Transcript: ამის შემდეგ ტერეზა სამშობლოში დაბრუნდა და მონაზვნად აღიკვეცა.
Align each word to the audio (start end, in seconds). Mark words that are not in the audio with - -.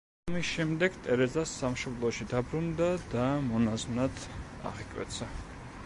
ამის 0.29 0.45
შემდეგ 0.51 0.95
ტერეზა 1.07 1.43
სამშობლოში 1.51 2.27
დაბრუნდა 2.33 2.89
და 3.13 3.29
მონაზვნად 3.51 4.27
აღიკვეცა. 4.73 5.31